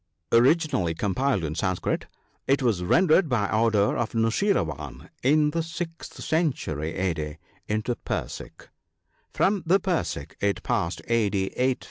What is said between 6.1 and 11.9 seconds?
century a.d. into Persic. From the Persic it passed, a.